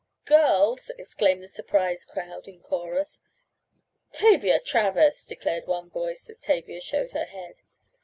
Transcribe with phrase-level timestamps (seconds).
[0.25, 3.21] "Girls!" exclaimed the surprised crowd in chorus.
[4.13, 7.57] "Tavia Travers!" declared one voice, as Tavia showed her head.